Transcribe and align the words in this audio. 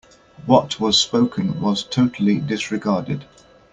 What 0.47 0.79
was 0.79 0.97
spoken 0.99 1.61
was 1.61 1.83
totally 1.83 2.39
disregarded. 2.39 3.25